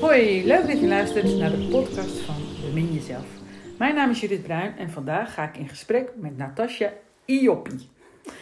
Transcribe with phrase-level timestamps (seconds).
[0.00, 3.26] Hoi, leuk dat je luistert naar de podcast van Bemin Jezelf.
[3.78, 6.92] Mijn naam is Judith Bruin en vandaag ga ik in gesprek met Natasja
[7.24, 7.88] Ioppi.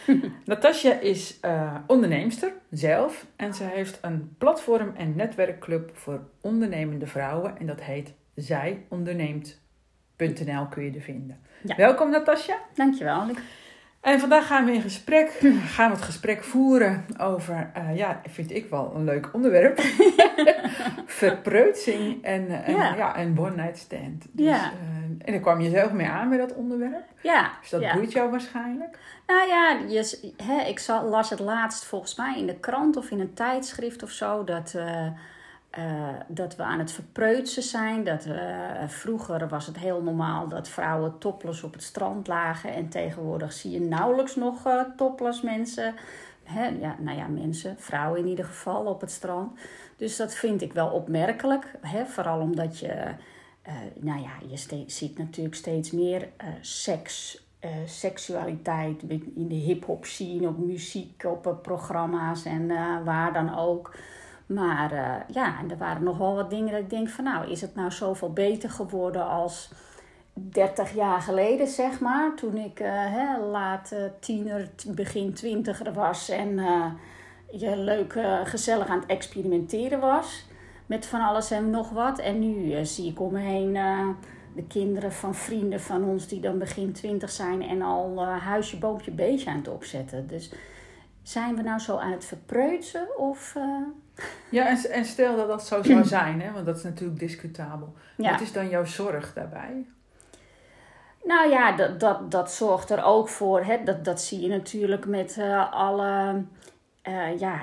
[0.45, 7.57] Natasja is uh, onderneemster zelf en ze heeft een platform en netwerkclub voor ondernemende vrouwen
[7.57, 11.39] en dat heet zijonderneemt.nl kun je er vinden.
[11.77, 12.57] Welkom Natasja.
[12.73, 13.25] Dankjewel.
[14.03, 15.29] En vandaag gaan we in gesprek,
[15.65, 19.79] gaan we het gesprek voeren over, uh, ja, vind ik wel een leuk onderwerp.
[21.05, 23.15] Verpreutsing en, en, ja.
[23.15, 24.25] en one night stand.
[24.31, 24.71] Dus, ja.
[24.71, 27.05] Uh, en daar kwam je zelf mee aan met dat onderwerp.
[27.21, 27.51] Ja.
[27.61, 27.93] Dus dat ja.
[27.93, 28.97] boeit jou waarschijnlijk.
[29.27, 33.19] Nou ja, je, hè, ik las het laatst volgens mij in de krant of in
[33.19, 34.73] een tijdschrift of zo, dat...
[34.75, 35.07] Uh,
[35.77, 38.03] uh, dat we aan het verpreutsen zijn.
[38.03, 42.73] Dat, uh, vroeger was het heel normaal dat vrouwen topless op het strand lagen.
[42.73, 45.95] En tegenwoordig zie je nauwelijks nog uh, topless mensen.
[46.43, 49.59] Hè, ja, nou ja, mensen, vrouwen in ieder geval op het strand.
[49.97, 51.71] Dus dat vind ik wel opmerkelijk.
[51.81, 53.15] Hè, vooral omdat je,
[53.99, 56.29] nou ja, je ziet natuurlijk steeds meer
[56.61, 57.45] seks.
[57.85, 59.03] seksualiteit
[59.35, 62.67] in de hip-hop scene, op muziek, op programma's en
[63.03, 63.95] waar dan ook.
[64.45, 67.61] Maar uh, ja, er waren nog wel wat dingen dat ik denk van nou, is
[67.61, 69.71] het nou zoveel beter geworden als
[70.33, 72.35] 30 jaar geleden, zeg maar.
[72.35, 76.59] Toen ik uh, laat uh, tiener, begin twintiger was en
[77.51, 80.45] je leuk gezellig aan het experimenteren was.
[80.85, 82.19] Met van alles en nog wat.
[82.19, 83.73] En nu zie ik om me heen
[84.55, 89.11] de kinderen van vrienden van ons die dan begin twintig zijn en al huisje, boompje,
[89.11, 90.27] beestje aan het opzetten.
[90.27, 90.51] Dus
[91.23, 93.57] zijn we nou zo aan het verpreutsen of...
[94.49, 97.93] Ja, en, en stel dat dat zo zou zijn, hè, want dat is natuurlijk discutabel.
[98.17, 98.31] Ja.
[98.31, 99.85] Wat is dan jouw zorg daarbij?
[101.23, 103.63] Nou ja, dat, dat, dat zorgt er ook voor.
[103.63, 106.43] Hè, dat, dat zie je natuurlijk met uh, alle.
[107.07, 107.59] Uh, ja,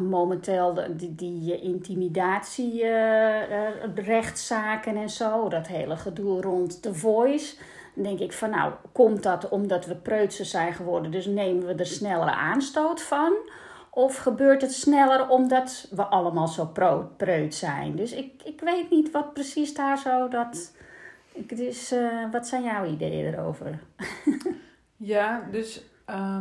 [0.00, 5.48] momenteel die, die intimidatie, uh, rechtszaken en zo.
[5.48, 7.56] Dat hele gedoe rond The Voice.
[7.94, 11.74] Dan denk ik van nou, komt dat omdat we preutsen zijn geworden, dus nemen we
[11.74, 13.32] er snellere aanstoot van?
[13.90, 16.72] Of gebeurt het sneller omdat we allemaal zo
[17.16, 17.96] preut zijn?
[17.96, 20.72] Dus ik, ik weet niet wat precies daar zo dat.
[21.34, 23.78] Dus uh, wat zijn jouw ideeën erover?
[24.96, 26.40] ja, dus um,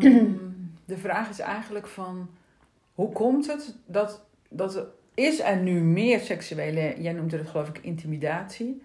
[0.86, 2.30] de vraag is eigenlijk van
[2.94, 7.68] hoe komt het dat, dat er is er nu meer seksuele, jij noemde het geloof
[7.68, 8.82] ik intimidatie,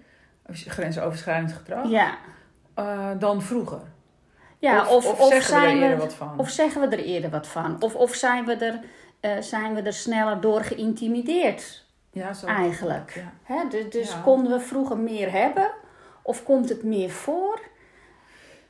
[0.47, 2.19] grensoverschrijdingsgedrag, ja.
[2.79, 3.81] Uh, dan vroeger?
[4.59, 6.39] Ja, of, of, of, zeggen zijn we er eerder wat van?
[6.39, 7.83] Of zeggen we er eerder wat van?
[7.83, 8.81] Of, of zijn, we er,
[9.21, 11.87] uh, zijn we er sneller door geïntimideerd?
[12.11, 12.47] Ja, zo.
[12.47, 13.13] Eigenlijk.
[13.15, 13.33] Ja.
[13.43, 13.69] Hè?
[13.69, 14.21] Dus, dus Ja.
[14.21, 15.71] konden we vroeger meer hebben?
[16.23, 17.61] Of komt het meer voor?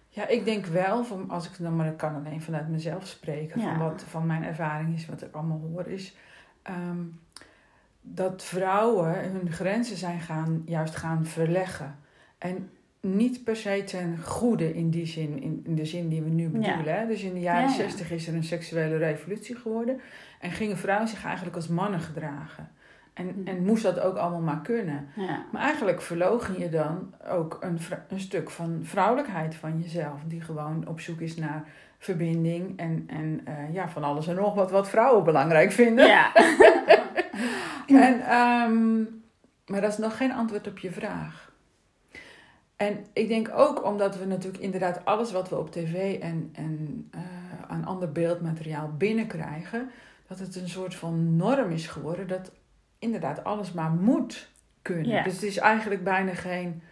[0.08, 3.60] Ja, ik denk wel, van, als ik dan maar ik kan alleen vanuit mezelf spreken,
[3.60, 3.68] Ja.
[3.68, 6.16] van wat van mijn ervaring is, wat ik allemaal hoor, is
[6.62, 7.02] ehm,
[8.00, 11.98] dat vrouwen hun grenzen zijn gaan, juist gaan verleggen.
[12.38, 12.70] En
[13.00, 16.48] niet per se ten goede in die zin, in, in de zin die we nu
[16.48, 16.98] bedoelen.
[16.98, 17.06] Hè?
[17.06, 17.74] Dus in de jaren Ja, ja.
[17.74, 20.00] zestig is er een seksuele revolutie geworden.
[20.40, 22.70] En gingen vrouwen zich eigenlijk als mannen gedragen.
[23.12, 25.08] En, en moest dat ook allemaal maar kunnen.
[25.16, 25.44] Ja.
[25.52, 27.78] Maar eigenlijk verlogen je dan ook een,
[28.08, 30.20] een stuk van vrouwelijkheid van jezelf.
[30.26, 31.64] Die gewoon op zoek is naar
[31.98, 36.06] verbinding en, en eh, ja, van alles en nog wat wat vrouwen belangrijk vinden.
[36.06, 36.32] Ja.
[37.86, 38.98] En, ehm,
[39.66, 41.47] maar dat is nog geen antwoord op je vraag.
[42.78, 47.08] En ik denk ook omdat we natuurlijk inderdaad alles wat we op tv en, en
[47.10, 47.20] eh,
[47.68, 49.90] aan ander beeldmateriaal binnenkrijgen,
[50.26, 52.52] dat het een soort van norm is geworden dat
[52.98, 54.48] inderdaad alles maar moet
[54.82, 55.08] kunnen.
[55.08, 55.22] Ja.
[55.22, 56.82] Dus het is eigenlijk bijna geen.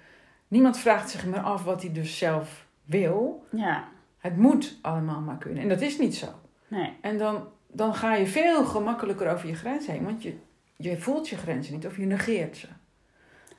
[0.48, 3.46] Niemand vraagt zich meer af wat hij dus zelf wil.
[3.50, 3.88] ja.
[4.18, 5.62] Het moet allemaal maar kunnen.
[5.62, 6.26] En dat is niet zo.
[6.68, 6.92] Nee.
[7.00, 10.04] En dan, dan ga je veel gemakkelijker over je grens heen.
[10.04, 10.36] Want je,
[10.76, 12.66] je voelt je grenzen niet of je negeert ze.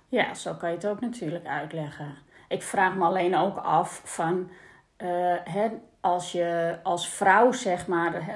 [0.10, 2.18] Ja, zo kan je het ook natuurlijk uitleggen.
[2.48, 4.50] Ik vraag me alleen ook af van,
[4.96, 5.68] eh, hè,
[6.02, 8.36] als je als vrouw zeg maar, hè,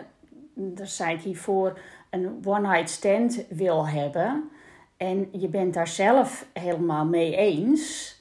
[0.53, 1.79] daar zei ik hiervoor,
[2.09, 4.49] een one-night stand wil hebben
[4.97, 8.15] en je bent daar zelf helemaal mee eens,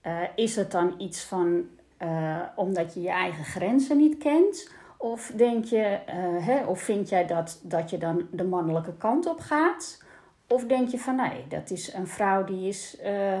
[0.00, 4.70] eh, is het dan iets van eh, omdat je je eigen grenzen niet kent?
[4.96, 5.98] Of denk je,
[6.40, 10.02] hè, of vind jij dat, dat je dan de mannelijke kant op gaat?
[10.48, 13.38] Of denk je van nee, dat is een vrouw die is eh,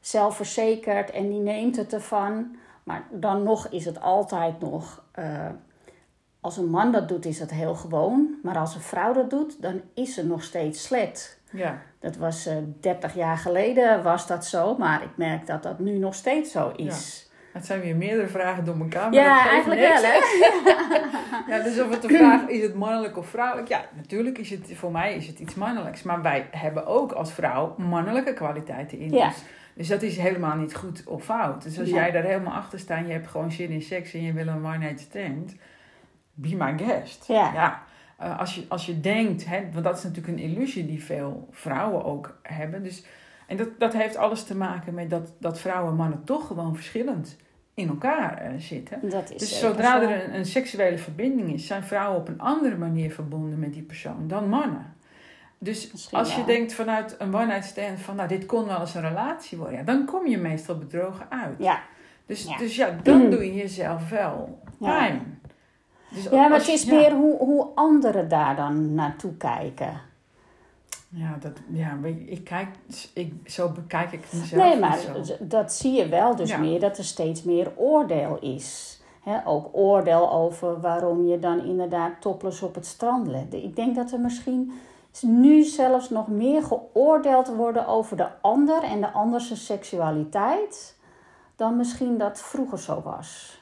[0.00, 2.56] zelfverzekerd en die neemt het ervan.
[2.84, 5.04] Maar dan nog is het altijd nog.
[5.12, 5.48] eh,
[6.40, 8.38] als een man dat doet, is het heel gewoon.
[8.42, 11.38] Maar als een vrouw dat doet, dan is ze nog steeds slet.
[11.52, 11.82] Ja.
[11.98, 15.98] Dat was eh 30 jaar geleden was dat zo, maar ik merk dat dat nu
[15.98, 17.29] nog steeds zo is.
[17.52, 19.02] Het zijn weer meerdere vragen door elkaar.
[19.10, 20.18] Maar ja, eigenlijk wel, hè?
[21.56, 23.68] ja, dus of het de vraag is het mannelijk of vrouwelijk?
[23.68, 26.02] Ja, natuurlijk is het voor mij is het iets mannelijks.
[26.02, 29.26] Maar wij hebben ook als vrouw mannelijke kwaliteiten in Ja.
[29.26, 29.36] ons.
[29.74, 31.62] Dus dat is helemaal niet goed of fout.
[31.62, 31.94] Dus als Ja.
[31.94, 34.64] jij daar helemaal achter staat je hebt gewoon zin in seks en je wil een
[34.64, 35.54] one night stand,
[36.34, 37.24] be my guest.
[37.28, 37.82] Ja.
[38.16, 41.48] Eh, als, je, als je denkt, hè, want dat is natuurlijk een illusie die veel
[41.50, 42.82] vrouwen ook hebben.
[42.82, 43.04] Dus,
[43.50, 46.74] en dat, dat heeft alles te maken met dat, dat vrouwen en mannen toch gewoon
[46.74, 47.36] verschillend
[47.74, 48.98] in elkaar eh, zitten.
[49.10, 50.08] Dat is Dus zodra zo.
[50.08, 53.82] er een, een seksuele verbinding is, zijn vrouwen op een andere manier verbonden met die
[53.82, 54.94] persoon dan mannen.
[55.58, 56.46] Dus Misschien als je wel.
[56.46, 59.84] denkt vanuit een one-night stand van, nou, dit kon wel eens een relatie worden, ja,
[59.84, 61.54] dan kom je meestal bedrogen uit.
[61.58, 61.80] Ja.
[62.26, 62.56] Dus, Ja.
[62.58, 64.96] dus ja, dan doe je jezelf wel Ja.
[64.98, 65.40] pijn.
[66.10, 66.94] Dus Ja, maar als het is ja.
[66.94, 70.00] meer hoe, hoe anderen daar dan naartoe kijken.
[71.12, 72.68] Ja, dat, ja ik kijk,
[73.12, 75.34] ik, zo bekijk ik mezelf Nee, niet maar zo.
[75.40, 76.58] dat zie je wel dus Ja.
[76.58, 79.00] meer, dat er steeds meer oordeel is.
[79.20, 83.54] Hè, ook oordeel over waarom je dan inderdaad topless op het strand legt.
[83.54, 84.72] Ik denk dat er misschien
[85.22, 90.96] nu zelfs nog meer geoordeeld worden over de ander en de anderse seksualiteit
[91.56, 93.60] dan misschien dat vroeger zo was.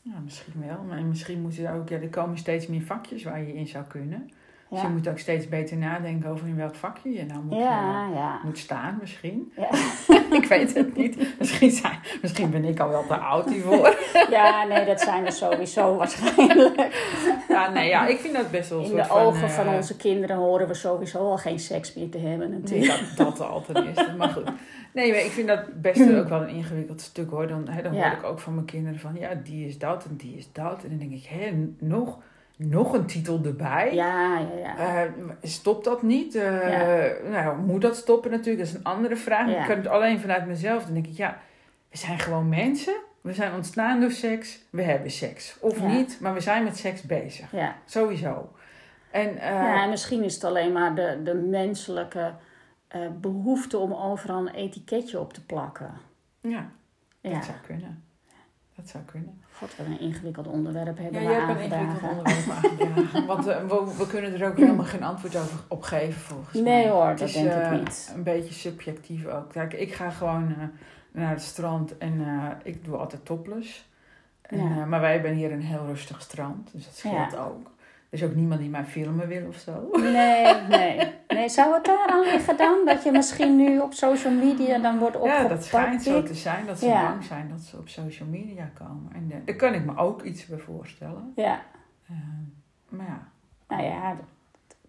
[0.00, 0.78] Ja, misschien wel.
[0.88, 3.84] Maar misschien moeten er ook, ja, er komen steeds meer vakjes waar je in zou
[3.84, 4.30] kunnen.
[4.72, 8.44] Dus je moet ook steeds beter nadenken over in welk vakje je nou moet, eh,
[8.44, 9.52] moet staan, misschien.
[10.40, 11.38] Ik weet het niet.
[11.38, 13.96] Misschien, zijn, misschien ben ik al wel te oud hiervoor.
[14.30, 16.88] ja, nee, dat zijn we sowieso waarschijnlijk.
[17.48, 19.68] ja, nee, ja, ik vind dat best wel een In de van, ogen eh, van
[19.68, 23.16] onze kinderen horen we sowieso al geen seks meer te hebben Nee, natuurlijk.
[23.16, 24.14] dat, dat al ten eerste.
[24.16, 24.50] Maar goed.
[24.92, 27.46] Nee, maar ik vind dat best ook wel een ingewikkeld stuk hoor.
[27.48, 28.08] Dan, hè, dan Ja.
[28.08, 30.82] hoor ik ook van mijn kinderen van ja, die is dat en die is dat.
[30.82, 32.18] En dan denk ik, hè, nog,
[32.64, 33.94] nog een titel erbij.
[33.94, 34.76] Ja, ja, ja.
[35.04, 35.10] Eh,
[35.42, 36.34] stopt dat niet?
[36.34, 38.58] Eh, Nou, moet dat stoppen natuurlijk?
[38.58, 39.48] Dat is een andere vraag.
[39.50, 39.60] Ja.
[39.60, 40.84] Ik kan het alleen vanuit mezelf.
[40.84, 41.38] Dan denk ik, ja,
[41.90, 42.94] we zijn gewoon mensen.
[43.20, 44.58] We zijn ontstaan door seks.
[44.70, 45.56] We hebben seks.
[45.60, 45.86] Of Ja.
[45.86, 47.52] niet, maar we zijn met seks bezig.
[47.52, 47.76] ja.
[47.84, 48.52] Sowieso.
[49.10, 52.34] En eh, ja, en misschien is het alleen maar de, de menselijke
[52.88, 55.90] eh, behoefte om overal een etiketje op te plakken.
[56.40, 56.66] ja,
[57.20, 58.04] Ja, dat zou kunnen.
[58.76, 59.40] Dat zou kunnen.
[59.52, 62.18] god, wat een ingewikkeld onderwerp Ja, hebben jij we hebt een ingewikkeld aangedragen.
[62.18, 63.26] onderwerp aangedragen.
[63.26, 66.62] Want eh, we, we kunnen er ook helemaal geen antwoord over, op geven volgens mij.
[66.62, 68.12] Nee hoor, dat is, denk ik eh, niet.
[68.14, 69.52] Een beetje subjectief ook.
[69.52, 70.64] Kijk, ik ga gewoon eh,
[71.12, 72.26] naar het strand en
[72.62, 73.90] ik doe altijd topless.
[74.42, 74.84] En, Ja.
[74.84, 77.38] maar wij hebben hier een heel rustig strand, dus dat scheelt Ja.
[77.44, 77.70] ook.
[78.12, 79.88] Is ook niemand die mij filmen wil of zo.
[79.92, 81.12] Nee, nee.
[81.28, 82.78] Nee, zou het daaraan liggen dan?
[82.84, 85.48] Dat je misschien nu op social media dan wordt Ja, opgepakt?
[85.48, 87.08] dat schijnt zo te zijn, dat ze Ja.
[87.08, 89.12] bang zijn dat ze op social media komen.
[89.14, 91.32] En eh, daar kan ik me ook iets bij voorstellen.
[91.36, 91.60] Ja,
[92.08, 92.16] Eh,
[92.88, 93.28] maar ja,
[93.68, 94.16] nou ja.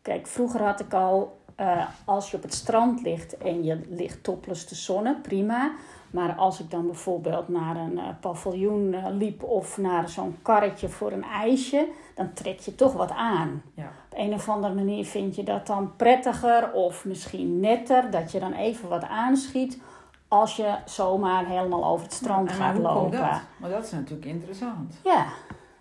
[0.01, 4.23] Kijk, vroeger had ik al, eh, als je op het strand ligt en je ligt
[4.23, 5.71] topless te zonnen, prima.
[6.11, 11.23] Maar als ik dan bijvoorbeeld naar een paviljoen liep of naar zo'n karretje voor een
[11.23, 13.61] ijsje, dan trek je toch wat aan.
[13.73, 13.91] ja.
[14.11, 18.39] Op een of andere manier vind je dat dan prettiger of misschien netter, dat je
[18.39, 19.81] dan even wat aanschiet
[20.27, 23.11] als je zomaar helemaal over het strand gaat lopen.
[23.19, 23.41] dat?
[23.57, 24.95] Maar dat is natuurlijk interessant.
[25.03, 25.25] Ja,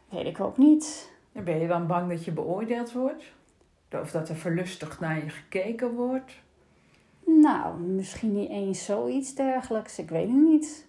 [0.08, 1.10] weet ik ook niet.
[1.32, 3.24] Ben je dan bang dat je beoordeeld wordt?
[3.90, 6.32] Of dat er verlustigd naar je gekeken wordt?
[7.24, 9.98] Nou, misschien niet eens zoiets dergelijks.
[9.98, 10.86] Ik weet het niet.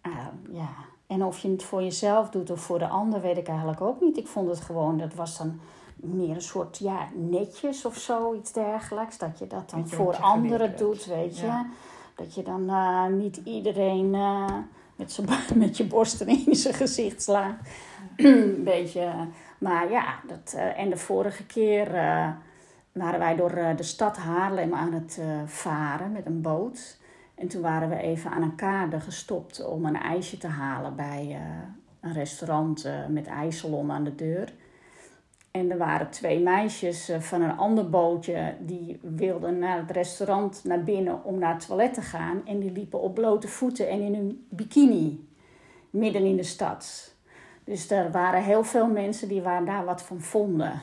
[0.00, 0.74] Ah, ja.
[1.06, 4.00] En of je het voor jezelf doet of voor de ander, weet ik eigenlijk ook
[4.00, 4.16] niet.
[4.16, 5.60] Ik vond het gewoon, dat was dan
[5.96, 9.18] meer een soort, ja, netjes of zoiets dergelijks.
[9.18, 11.46] Dat je dat dan je voor anderen doet, weet je.
[11.46, 11.66] Ja.
[12.16, 14.54] Dat je dan eh, niet iedereen eh,
[14.96, 15.20] met,
[15.54, 17.56] met je borsten in zijn gezicht slaat.
[18.16, 19.12] Een beetje.
[19.58, 22.28] Maar ja, dat, eh, en de vorige keer eh,
[22.94, 26.96] waren wij door eh, de stad Haarlem aan het eh, varen met een boot.
[27.34, 31.26] En toen waren we even aan een kade gestopt om een ijsje te halen bij
[31.30, 31.40] eh,
[32.00, 34.52] een restaurant eh, met ijssalon aan de deur.
[35.50, 40.64] En er waren twee meisjes eh, van een ander bootje die wilden naar het restaurant
[40.64, 42.46] naar binnen om naar het toilet te gaan.
[42.46, 45.28] En die liepen op blote voeten en in een bikini
[45.90, 47.14] midden in de stad.
[47.64, 50.80] Dus er waren heel veel mensen die waar daar wat van vonden.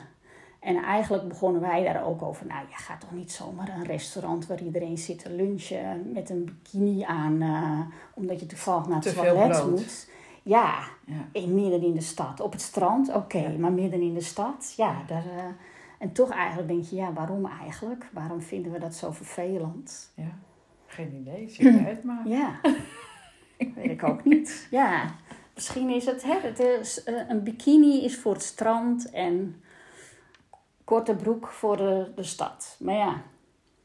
[0.62, 2.46] En eigenlijk begonnen wij daar ook over.
[2.46, 6.44] Nou, je gaat toch niet zomaar een restaurant waar iedereen zit te lunchen met een
[6.44, 7.80] bikini aan, eh,
[8.14, 10.10] omdat je toevallig naar het Te toilet moet.
[10.42, 11.14] Ja, Ja.
[11.32, 12.40] in, midden in de stad.
[12.40, 13.58] Op het strand, oké, Ja.
[13.58, 15.02] maar midden in de stad, ja.
[15.06, 15.44] Daar, eh,
[15.98, 18.08] en toch eigenlijk denk je, ja, waarom eigenlijk?
[18.12, 20.12] Waarom vinden we dat zo vervelend?
[20.14, 20.38] ja.
[20.86, 22.28] Geen idee, zie jij het maar.
[22.28, 22.60] Ja,
[23.74, 24.68] weet ik ook niet.
[24.70, 25.14] Ja,
[25.54, 29.62] misschien is het, hè, het is, eh, een bikini is voor het strand en
[30.84, 32.76] korte broek voor de, de stad.
[32.80, 33.22] Maar ja,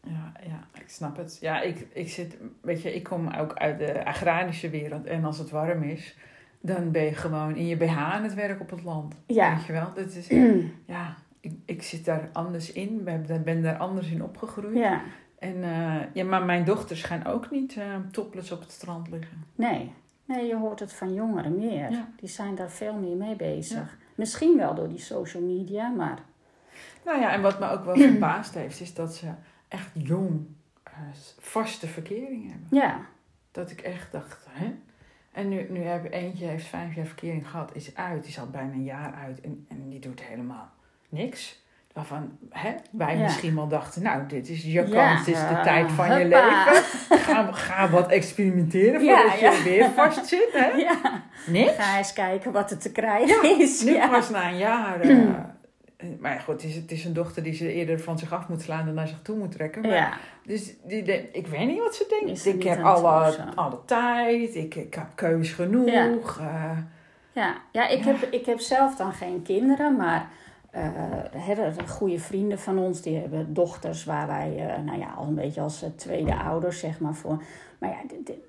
[0.03, 1.37] Ja, ja, ik snap het.
[1.41, 5.05] Ja, ik, ik zit, weet je, ik kom ook uit de agrarische wereld.
[5.05, 6.17] En als het warm is,
[6.61, 9.15] dan ben je gewoon in je BH aan het werk op het land.
[9.25, 9.55] Ja.
[9.55, 9.91] Weet je wel?
[9.95, 10.27] Dat is,
[10.95, 13.03] ja, ik, ik zit daar anders in.
[13.03, 14.77] Ben, ben daar anders in opgegroeid.
[14.77, 15.01] Ja,
[15.39, 19.43] En, eh, ja, maar mijn dochters gaan ook niet eh topless op het strand liggen.
[19.55, 19.93] nee.
[20.25, 21.91] Nee, je hoort het van jongeren meer.
[21.91, 22.07] Ja.
[22.19, 23.97] Die zijn daar veel meer mee bezig.
[24.15, 26.19] Misschien wel door die social media, maar
[27.07, 29.25] Nou ja, en wat me ook wel verbaasd heeft, is dat ze
[29.67, 30.45] echt jong
[30.83, 30.93] eh,
[31.39, 32.67] vaste verkering hebben.
[32.79, 32.99] ja.
[33.51, 34.73] Dat ik echt dacht, hè?
[35.31, 38.49] En nu, nu heb eentje heeft vijf jaar verkering gehad, is uit, die is al
[38.49, 40.69] bijna een jaar uit en, en die doet helemaal
[41.09, 41.65] niks.
[41.93, 43.23] Waarvan hè, wij Ja.
[43.23, 46.83] misschien wel dachten, nou, dit is je kans, dit is de tijd van je leven.
[47.19, 49.51] Ga, ga wat experimenteren voordat ja.
[49.51, 50.67] je weer vast zit, hè?
[50.87, 51.23] ja.
[51.47, 51.75] Niks.
[51.75, 53.83] Ga eens kijken wat er te krijgen is.
[53.83, 54.99] Nu pas na een jaar.
[54.99, 55.17] eh,
[56.19, 58.61] maar goed, het is, het is een dochter die ze eerder van zich af moet
[58.61, 59.81] slaan dan naar zich toe moet trekken.
[59.81, 60.17] Maar, Ja.
[60.45, 62.45] Dus die, ik weet niet wat ze denkt.
[62.45, 66.37] Ik heb alle, alle tijd, ik, ik heb keus genoeg.
[66.39, 66.77] eh,
[67.31, 68.11] Ja, ja, ik, Ja.
[68.15, 70.29] Heb, ik heb zelf dan geen kinderen, maar
[71.73, 75.35] zijn goede vrienden van ons die hebben dochters waar wij, eh, nou ja, al een
[75.35, 77.43] beetje als eh, tweede ouders, zeg maar voor.
[77.79, 77.97] Maar ja,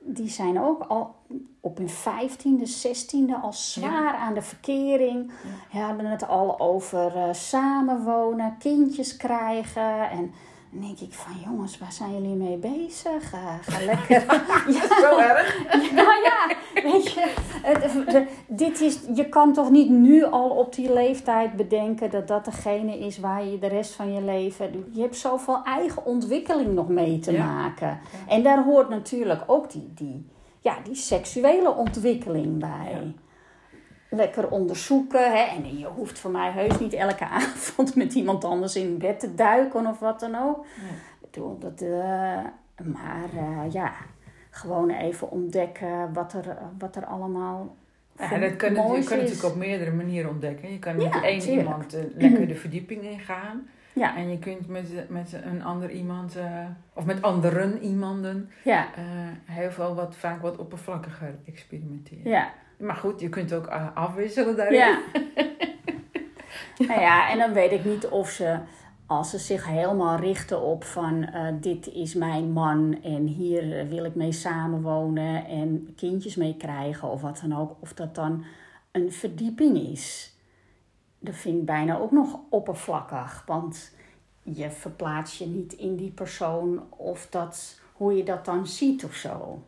[0.05, 1.15] die- zijn ook al
[1.61, 5.33] op hun vijftiende, zestiende al zwaar aan de verkering.
[5.73, 5.81] Ja.
[5.81, 10.33] Hadden het al over samenwonen, kindjes krijgen en.
[10.71, 13.33] Dan denk ik van jongens, waar zijn jullie mee bezig?
[13.33, 14.25] Eh, ga lekker.
[14.73, 15.59] ja, Zo erg.
[16.01, 20.75] nou ja, weet je, het- de- dit is, je kan toch niet nu al op
[20.75, 24.85] die leeftijd bedenken dat dat degene is waar je de rest van je leven.
[24.93, 27.45] Je hebt zoveel eigen ontwikkeling nog mee te Ja.
[27.45, 28.01] maken.
[28.29, 30.27] En daar hoort natuurlijk ook die, die,
[30.61, 33.15] ja, die seksuele ontwikkeling bij.
[34.11, 35.33] Lekker onderzoeken.
[35.33, 35.43] Hè?
[35.43, 39.35] En je hoeft voor mij heus niet elke avond met iemand anders in bed te
[39.35, 40.67] duiken of wat dan ook.
[40.81, 41.57] Nee.
[41.59, 42.45] Dat, eh,
[42.85, 43.93] maar eh, ja,
[44.51, 47.77] gewoon even ontdekken wat er, wat er allemaal
[48.19, 49.09] Ja, dat kan, je kan is.
[49.09, 50.73] natuurlijk op meerdere manieren ontdekken.
[50.73, 51.63] Je kan Ja, met één tuurlijk.
[51.63, 53.69] iemand eh, lekker de verdieping ingaan.
[53.93, 56.37] Ja, En je kunt met, met een ander iemand,
[56.93, 58.87] of met anderen iemanden, ja,
[59.45, 62.31] heel veel wat, vaak wat oppervlakkiger experimenteren.
[62.31, 62.53] ja.
[62.79, 64.79] Maar goed, je kunt ook eh, afwisselen daarin.
[64.79, 65.01] Ja.
[66.89, 68.59] nou ja, en dan weet ik niet of ze,
[69.07, 73.89] als ze zich helemaal richten op van eh, dit is mijn man en hier eh,
[73.89, 78.45] wil ik mee samenwonen en kindjes mee krijgen of wat dan ook, of dat dan
[78.93, 80.37] een verdieping is.
[81.19, 83.95] Dat vind ik bijna ook nog oppervlakkig, want
[84.43, 89.15] je verplaatst je niet in die persoon of dat, hoe je dat dan ziet of
[89.15, 89.63] zo.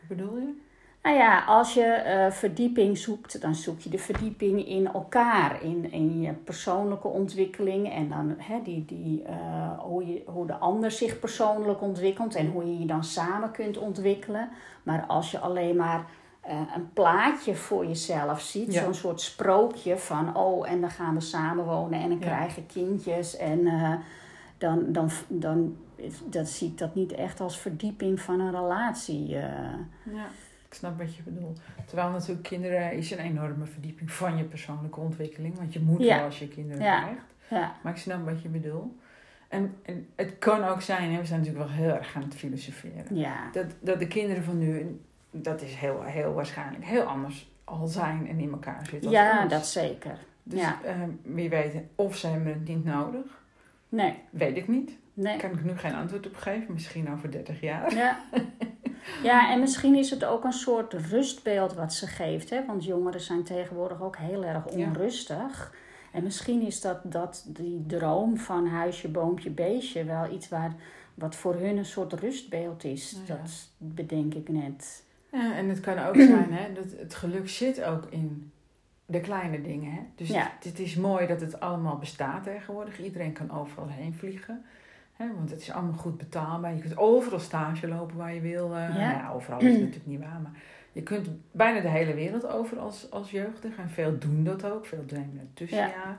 [0.00, 0.64] Wat bedoel je?
[1.06, 5.92] Nou ja, als je eh, verdieping zoekt, dan zoek je de verdieping in elkaar, in,
[5.92, 10.90] in je persoonlijke ontwikkeling en dan hè, die, die, eh, hoe, je, hoe de ander
[10.90, 14.48] zich persoonlijk ontwikkelt en hoe je je dan samen kunt ontwikkelen.
[14.82, 16.04] Maar als je alleen maar
[16.40, 18.82] eh, een plaatje voor jezelf ziet, Ja.
[18.82, 22.24] zo'n soort sprookje van oh, en dan gaan we samenwonen en dan Ja.
[22.26, 23.64] krijgen kindjes en
[24.58, 25.76] dan, dan, dan,
[26.24, 29.26] dat zie ik dat niet echt als verdieping van een relatie.
[29.28, 29.78] Ja,
[30.68, 31.60] ik snap wat je bedoelt.
[31.86, 35.56] Terwijl natuurlijk kinderen is een enorme verdieping van je persoonlijke ontwikkeling.
[35.58, 36.16] Want je moet Ja.
[36.16, 37.00] wel als je kinderen Ja.
[37.00, 37.20] krijgt.
[37.50, 37.74] Ja.
[37.82, 38.92] Maar ik snap wat je bedoelt.
[39.48, 42.34] En, en het kan ook zijn, hè, we zijn natuurlijk wel heel erg aan het
[42.34, 43.16] filosoferen.
[43.16, 47.86] Ja, Dat, dat de kinderen van nu, dat is heel, heel waarschijnlijk heel anders al
[47.86, 49.10] zijn en in elkaar zitten.
[49.10, 49.50] ja ons.
[49.52, 50.18] dat zeker.
[50.42, 50.78] Dus ja.
[50.84, 53.42] eh, wie weet, of ze hebben het niet nodig.
[53.88, 54.96] Nee, Weet ik niet.
[55.14, 55.36] nee.
[55.38, 56.72] Kan ik nu geen antwoord op geven.
[56.72, 57.94] Misschien over 30 jaar.
[57.94, 58.18] Ja.
[59.22, 62.50] ja, en misschien is het ook een soort rustbeeld wat ze geeft.
[62.50, 62.66] Hè?
[62.66, 64.86] Want jongeren zijn tegenwoordig ook heel erg Ja.
[64.86, 65.74] onrustig.
[66.12, 70.74] En misschien is dat, dat die droom van huisje, boompje, beestje wel iets waar,
[71.14, 73.12] wat voor hun een soort rustbeeld is.
[73.12, 73.36] Nou ja.
[73.36, 75.04] Dat bedenk ik net.
[75.32, 78.52] Ja, en het kan ook zijn hè, dat het geluk zit ook in
[79.06, 79.92] de kleine dingen.
[79.92, 80.00] Hè?
[80.14, 80.52] Dus Ja.
[80.56, 83.00] het, het is mooi dat het allemaal bestaat tegenwoordig.
[83.00, 84.64] Iedereen kan overal heen vliegen.
[85.18, 86.74] Want het is allemaal goed betaalbaar.
[86.74, 88.74] Je kunt overal stage lopen waar je wil.
[88.74, 88.88] eh.
[88.88, 88.88] Ja.
[88.88, 90.40] Nou ja, overal is het natuurlijk niet waar.
[90.42, 90.52] Maar
[90.92, 93.76] je kunt bijna de hele wereld over als, als jeugdig.
[93.76, 94.86] En veel doen dat ook.
[94.86, 96.18] Veel nemen het tussenjaar.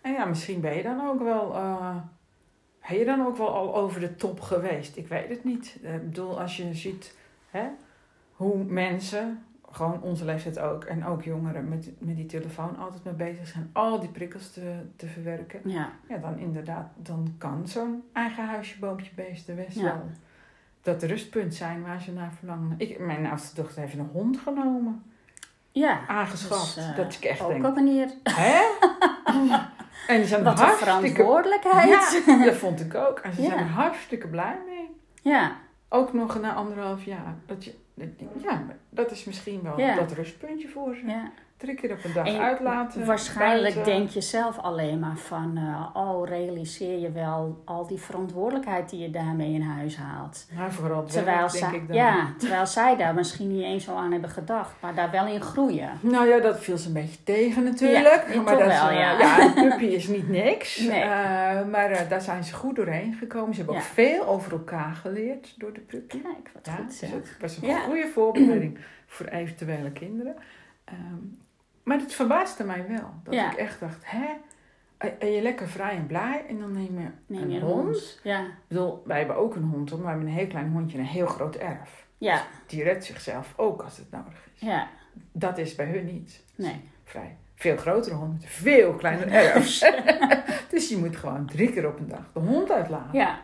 [0.00, 1.54] En ja, misschien ben je dan ook wel...
[1.54, 1.96] eh,
[2.88, 4.96] ben je dan ook wel al over de top geweest?
[4.96, 5.78] Ik weet het niet.
[5.82, 7.16] Eh, Ik bedoel, als je ziet
[7.50, 7.64] hè,
[8.32, 13.14] hoe mensen, gewoon onze leeftijd ook, en ook jongeren met, met die telefoon altijd mee
[13.14, 15.60] bezig zijn, al die prikkels te, te verwerken.
[15.64, 19.82] Ja, Ja, dan inderdaad, dan kan zo'n eigen huisje, boompje, beest best Ja.
[19.82, 20.02] wel
[20.82, 22.74] dat rustpunt zijn waar ze naar verlangen.
[22.78, 25.02] Ik, mijn oudste dochter heeft een hond genomen,
[25.72, 26.00] ja.
[26.06, 26.74] aangeschaft.
[26.74, 28.08] Dus, eh, dat ik echt ook denk, een manier.
[28.22, 28.60] hè?
[30.08, 30.84] En ze zijn Wat hartstikke...
[30.98, 31.88] verantwoordelijkheid.
[32.26, 33.18] Ja, dat vond ik ook.
[33.18, 33.48] En ze Ja.
[33.48, 34.90] zijn er hartstikke blij mee.
[35.22, 35.56] Ja,
[35.88, 37.34] Ook nog na anderhalf jaar.
[37.46, 37.74] Dat dat je-
[38.42, 39.94] ja, dat is misschien wel Ja.
[39.96, 41.06] dat rustpuntje voor ze.
[41.06, 41.32] ja.
[41.58, 43.06] Drie keer op een dag En uitlaten.
[43.06, 43.94] Waarschijnlijk buiten.
[43.94, 49.00] denk je zelf alleen maar van, eh, oh, realiseer je wel al die verantwoordelijkheid die
[49.00, 50.46] je daarmee in huis haalt.
[50.56, 51.96] Nou, vooral Terwijl, werk, denk zij, ik dan.
[51.96, 55.40] ja, terwijl zij daar misschien niet eens zo aan hebben gedacht, maar daar wel in
[55.40, 55.90] groeien.
[56.00, 58.24] Nou ja, dat viel ze een beetje tegen natuurlijk.
[58.32, 59.18] Ja, maar dat wel, eh, ja.
[59.18, 60.76] ja, een puppy is niet niks.
[60.88, 61.00] Nee.
[61.02, 63.54] Eh, maar daar zijn ze goed doorheen gekomen.
[63.54, 66.20] Ze hebben ook veel over elkaar geleerd door de puppy.
[66.20, 67.10] Kijk, wat Ja, goed zeg.
[67.10, 70.34] het was een goede voorbereiding voor eventuele kinderen.
[70.84, 70.96] Ehm,
[71.88, 73.10] maar het verbaasde mij wel.
[73.24, 73.50] Dat Ja.
[73.52, 74.26] ik echt dacht, hè?
[75.18, 77.82] En je lekker vrij en blij en dan neem je Neem een je een hond.
[77.84, 78.20] hond?
[78.22, 78.40] Ja.
[78.40, 81.02] Ik bedoel, wij hebben ook een hond, maar we hebben een heel klein hondje en
[81.04, 82.06] een heel groot erf.
[82.18, 84.60] Ja, Die redt zichzelf ook als het nodig is.
[84.60, 84.88] ja,
[85.32, 86.44] Dat is bij hun niet.
[86.54, 86.80] nee.
[87.04, 87.36] Vrij.
[87.54, 89.78] Veel grotere honden met veel kleiner erfs.
[90.70, 93.18] dus je moet gewoon drie keer op een dag de hond uitlaten.
[93.18, 93.38] Ja,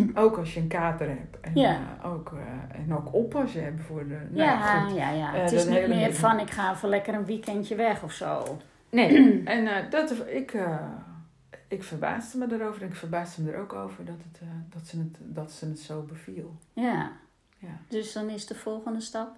[0.14, 1.40] Ook als je een kater hebt.
[1.40, 1.78] En, Ja.
[2.02, 4.18] eh, ook, eh, en ook oppassen hebben voor de...
[4.30, 4.96] Nou, ja, goed.
[4.96, 5.34] ja, ja.
[5.34, 8.58] Eh, Het is niet meer van ik ga even lekker een weekendje weg of zo.
[8.90, 10.56] Nee, en dat, ik,
[11.68, 12.82] ik verbaasde me erover.
[12.82, 15.78] En ik verbaasde me er ook over dat, het, dat, ze, het, dat ze het
[15.78, 16.56] zo beviel.
[16.72, 17.10] Ja.
[17.58, 17.68] Ja.
[17.88, 19.30] Dus dan is de volgende stap.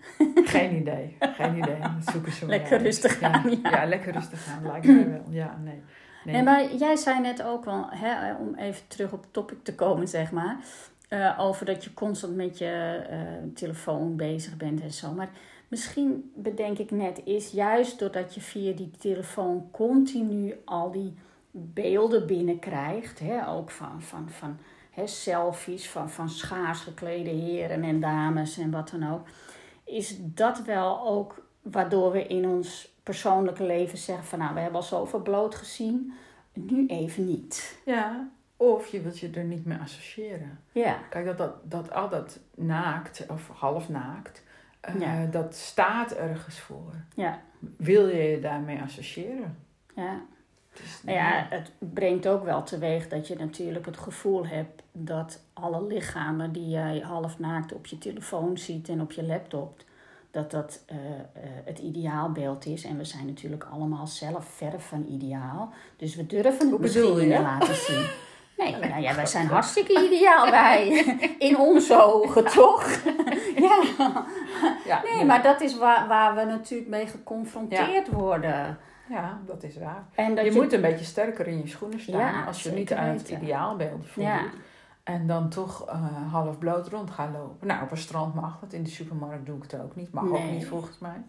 [0.44, 1.78] Geen idee, geen idee.
[1.80, 2.82] Dat zoeken ze Lekker uit.
[2.82, 3.32] rustig ja.
[3.32, 3.70] aan, ja.
[3.70, 5.24] Ja, lekker rustig aan, lijkt mij wel.
[5.28, 5.82] Ja, nee.
[6.32, 10.08] Nee, maar jij zei net ook wel, hè, om even terug op topic te komen,
[10.08, 10.56] zeg maar.
[11.08, 13.18] eh, over dat je constant met je eh,
[13.54, 15.12] telefoon bezig bent en zo.
[15.12, 15.30] Maar
[15.68, 21.14] misschien bedenk ik net, is juist doordat je via die telefoon continu al die
[21.50, 23.18] beelden binnenkrijgt.
[23.18, 24.58] Hè, ook van, van, van
[24.90, 29.26] hè, selfies van, van schaars geklede heren en dames en wat dan ook.
[29.84, 34.80] Is dat wel ook waardoor we in ons persoonlijke leven zeggen van nou, we hebben
[34.80, 36.12] al zoveel bloot gezien,
[36.52, 37.78] nu even niet.
[37.84, 40.58] Ja, of je wilt je er niet mee associëren.
[40.72, 44.42] Ja, Kijk, dat, dat, dat al dat naakt, of half naakt,
[44.80, 45.26] eh, Ja.
[45.26, 46.92] dat staat ergens voor.
[47.14, 47.40] ja,
[47.76, 49.56] Wil je je daarmee associëren?
[49.94, 50.20] ja.
[50.82, 55.42] Is- Nou ja, het brengt ook wel teweeg dat je natuurlijk het gevoel hebt dat
[55.52, 59.82] alle lichamen die jij half naakt op je telefoon ziet en op je laptop,
[60.36, 62.84] dat dat eh, eh, het ideaalbeeld is.
[62.84, 65.72] En we zijn natuurlijk allemaal zelf ver van ideaal.
[65.96, 68.06] Dus we durven het misschien niet laten zien.
[68.56, 71.04] Nee, nou ja, wij zijn hartstikke ideaal, wij.
[71.48, 73.00] In onze ogen, toch?
[73.68, 73.82] ja.
[74.84, 78.78] ja, Nee, maar dat is waar, waar we natuurlijk mee geconfronteerd worden.
[79.08, 80.04] Ja, dat is waar.
[80.14, 82.70] En dat je, je, moet een beetje sterker in je schoenen staan Ja, als je
[82.70, 84.52] niet aan het ideaalbeeld voldoet.
[85.06, 87.66] En dan toch eh, half bloot rond gaan lopen.
[87.66, 88.72] Nou, op een strand mag dat.
[88.72, 90.12] In de supermarkt doe ik het ook niet.
[90.12, 91.22] Mag ook niet volgens mij.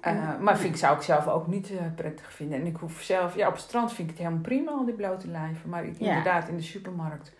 [0.00, 2.60] Eh, maar vind ik, zou ik zelf ook niet eh, prettig vinden.
[2.60, 3.34] En ik hoef zelf...
[3.36, 5.70] Ja, op het strand vind ik het helemaal prima, al die blote lijven.
[5.70, 6.08] Maar ik, Ja.
[6.08, 7.32] inderdaad, in de supermarkt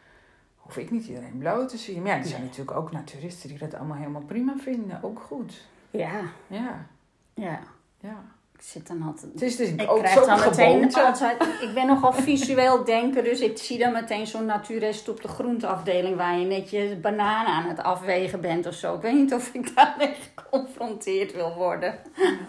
[0.56, 2.02] hoef ik niet iedereen bloot te zien.
[2.02, 2.48] Maar ja, er zijn Nee.
[2.50, 4.98] natuurlijk ook naturisten die dat allemaal helemaal prima vinden.
[5.02, 5.66] Ook goed.
[5.90, 6.86] Ja, Ja,
[7.34, 7.58] ja.
[8.00, 8.22] ja.
[8.58, 9.32] Ik zit dan altijd...
[9.32, 11.42] Het is dus Ik ook krijg dan meteen altijd...
[11.60, 16.16] Ik ben nogal visueel denken, dus ik zie dan meteen zo'n naturist op de groenteafdeling...
[16.16, 18.94] waar je net je banaan aan het afwegen bent of zo.
[18.94, 21.94] Ik weet niet of ik daarmee geconfronteerd wil worden.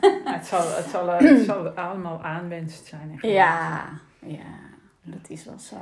[0.02, 3.17] Ja, het, zal, het, zal, het zal allemaal aanwensd zijn.
[3.22, 3.86] Ja,
[4.20, 4.54] ja,
[5.02, 5.76] dat is wel zo.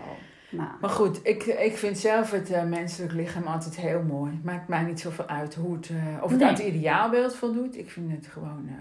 [0.49, 4.31] Nou, Maar goed, ik, ik vind zelf het eh, menselijk lichaam altijd heel mooi.
[4.31, 6.47] Het maakt mij niet zoveel uit hoe het, eh, of het Nee.
[6.49, 7.77] aan het ideaalbeeld voldoet.
[7.77, 8.65] Ik vind het gewoon...
[8.67, 8.73] eh,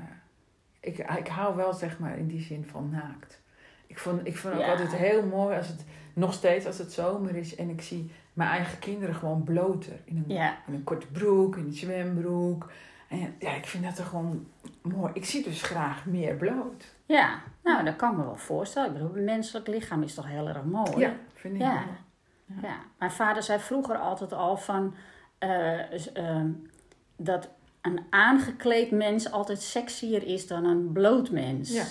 [0.84, 3.40] ik, ik hou wel, zeg maar, in die zin van naakt.
[3.86, 4.70] Ik vond, ik vond ook Ja.
[4.70, 5.84] altijd heel mooi als het...
[6.14, 9.92] Nog steeds als het zomer is en ik zie mijn eigen kinderen gewoon bloter.
[10.04, 12.70] In een, ja, in een korte broek, in een zwembroek.
[13.08, 14.46] En ja, ik vind dat er gewoon
[14.82, 15.10] mooi...
[15.14, 16.94] Ik zie dus graag meer bloot.
[17.06, 18.88] ja, nou dat kan ik me wel voorstellen.
[18.88, 20.98] Ik bedoel, het menselijk lichaam is toch heel erg mooi.
[20.98, 21.82] Ja, vind ik Ja.
[22.62, 24.94] Ja, mijn vader zei vroeger altijd al van
[25.38, 26.48] eh, ehm,
[27.16, 27.48] dat
[27.84, 31.72] een aangekleed mens altijd sexier is dan een bloot mens.
[31.72, 31.84] Ja.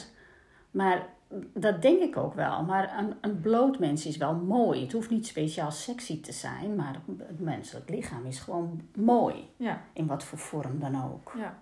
[0.71, 1.05] Maar
[1.53, 2.63] dat denk ik ook wel.
[2.63, 4.81] Maar een, een bloot mens is wel mooi.
[4.81, 9.49] Het hoeft niet speciaal sexy te zijn, maar het menselijk lichaam is gewoon mooi.
[9.57, 11.33] Ja, In wat voor vorm dan ook.
[11.37, 11.57] ja.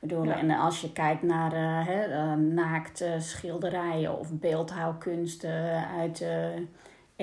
[0.00, 0.36] Bedoel, Ja.
[0.36, 6.66] En als je kijkt naar eh, eh, naakte schilderijen of beeldhouwkunsten uit de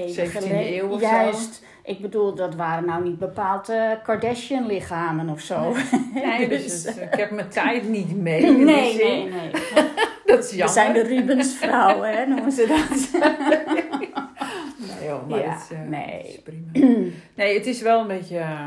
[0.04, 0.74] even 17e geleden.
[0.78, 1.06] eeuw of zo.
[1.08, 1.64] Juist.
[1.84, 5.76] Ik bedoel, dat waren nou niet bepaald eh, Kardashian-lichamen of zo.
[6.14, 8.42] Nee, dus, Dus, ik heb mijn tijd niet mee.
[8.52, 9.52] nee, nee, nee.
[10.26, 10.74] Dat is We jammer.
[10.76, 13.22] zijn de Rubensvrouwen, hè, noemen ze dat.
[14.78, 16.18] Nee, joh, maar Ja, dat, is, eh, nee.
[16.22, 16.72] dat is prima.
[17.36, 18.38] nee, het is wel een beetje...
[18.38, 18.66] eh,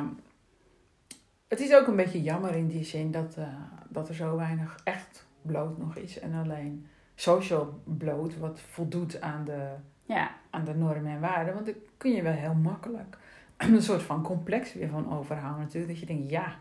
[1.49, 3.45] het is ook een beetje jammer in die zin dat, eh,
[3.89, 6.19] dat er zo weinig echt bloot nog is.
[6.19, 9.67] En alleen social bloot, wat voldoet aan de,
[10.09, 11.55] Ja, aan de normen en waarden.
[11.55, 13.17] Want dan kun je wel heel makkelijk
[13.57, 15.91] een soort van complex weer van overhouden natuurlijk.
[15.93, 16.57] Dat je denkt, ja,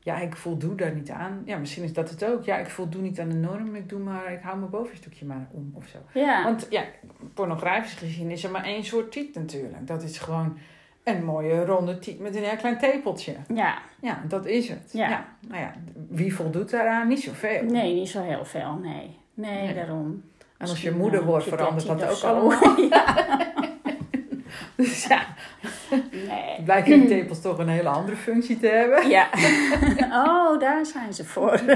[0.00, 1.42] ja, ik voldoe daar niet aan.
[1.44, 2.44] Ja, misschien is dat het ook.
[2.44, 5.46] Ja, ik voldoe niet aan de norm, ik doe maar, ik hou mijn bovenstukje maar
[5.50, 5.98] om of zo.
[6.20, 6.44] ja.
[6.44, 6.84] Want ja,
[7.34, 9.86] pornografisch gezien is er maar één soort tiet natuurlijk.
[9.86, 10.58] Dat is gewoon
[11.04, 13.34] een mooie ronde tiet met een heel klein tepeltje.
[13.54, 13.78] ja.
[14.00, 14.90] Ja, dat is het.
[14.92, 15.26] Ja.
[15.48, 15.74] Nou ja,
[16.08, 17.08] wie voldoet daaraan?
[17.08, 17.62] Niet zoveel.
[17.64, 19.16] Nee, niet zo heel veel, nee.
[19.34, 19.74] Nee, Nee.
[19.74, 20.22] daarom.
[20.62, 22.80] En als je moeder eh, wordt, verandert dat 13 ook allemaal.
[22.90, 23.16] ja.
[24.76, 25.22] Dus ja,
[26.12, 26.62] Nee.
[26.64, 29.08] blijken die tepels toch een hele andere functie te hebben.
[29.08, 29.28] Ja.
[30.26, 31.60] Oh, daar zijn ze voor.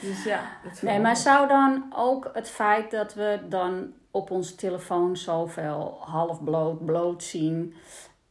[0.00, 0.40] Dus ja,
[0.80, 6.44] Nee, maar zou dan ook het feit dat we dan op onze telefoon zoveel half
[6.44, 7.74] bloot, bloot zien,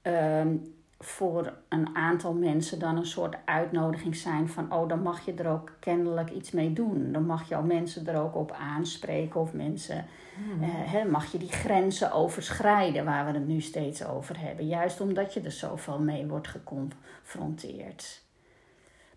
[0.01, 0.55] ehm,
[0.99, 5.49] voor een aantal mensen dan een soort uitnodiging zijn van, oh, dan mag je er
[5.49, 7.11] ook kennelijk iets mee doen.
[7.11, 10.05] Dan mag je al mensen er ook op aanspreken of mensen,
[10.45, 10.63] Hmm.
[10.63, 14.67] eh, hè, mag je die grenzen overschrijden waar we het nu steeds over hebben.
[14.67, 18.21] Juist omdat je er zoveel mee wordt geconfronteerd.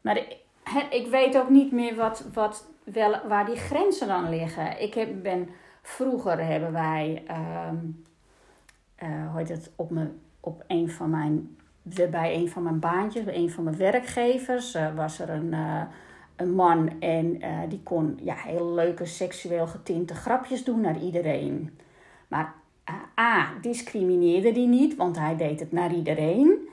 [0.00, 4.28] Maar ik, hè, ik weet ook niet meer wat, wat, wel, waar die grenzen dan
[4.28, 4.80] liggen.
[4.82, 5.48] Ik heb, ben,
[5.82, 7.76] vroeger hebben wij, ehm
[8.94, 13.24] eh, hoe heet het, op, me, op een van mijn, bij een van mijn baantjes,
[13.24, 15.82] bij een van mijn werkgevers, eh, was er een, eh,
[16.36, 21.78] een man en eh, die kon ja, heel leuke seksueel getinte grapjes doen naar iedereen.
[22.28, 22.54] Maar
[23.20, 26.68] A, discrimineerde die niet, want hij deed het naar iedereen.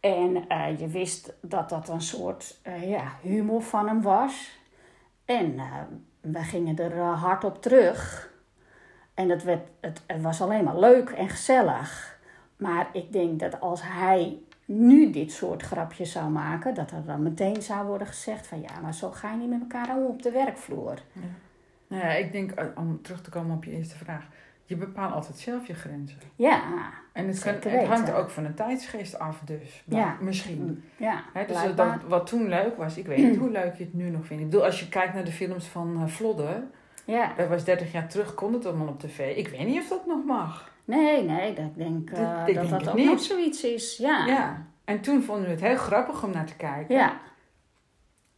[0.00, 0.32] En
[0.78, 4.58] je wist dat dat een soort ja, humor van hem was.
[5.24, 5.60] En
[6.20, 8.30] we gingen er hard op terug.
[9.14, 12.11] En het, werd, het, het was alleen maar leuk en gezellig.
[12.62, 17.22] Maar ik denk dat als hij nu dit soort grapjes zou maken, dat er dan
[17.22, 20.22] meteen zou worden gezegd van ja, maar zo ga je niet met elkaar om op
[20.22, 20.98] de werkvloer.
[21.86, 24.26] Nou ja, ik denk, eh, om terug te komen op je eerste vraag.
[24.64, 26.18] Je bepaalt altijd zelf je grenzen.
[26.36, 26.62] Ja,
[27.12, 29.82] En het, kan, het hangt ook van de tijdsgeest af dus.
[29.84, 30.16] Ja.
[30.20, 30.84] Misschien.
[30.96, 34.10] ja, dus dat, wat toen leuk was, ik weet niet hoe leuk je het nu
[34.10, 34.42] nog vindt.
[34.42, 36.62] Ik bedoel, als je kijkt naar de films van eh, Vlodder,
[37.04, 39.36] Ja, dat was 30 jaar terug, kon het allemaal op tv.
[39.36, 40.71] Ik weet niet of dat nog mag.
[40.84, 43.06] Nee, nee, dat denk, eh, Dat- ik dat denk dat het ook niet.
[43.06, 43.96] nog zoiets is.
[43.96, 44.66] Ja, Ja.
[44.84, 46.94] En toen vonden we het heel grappig om naar te kijken.
[46.96, 47.20] ja.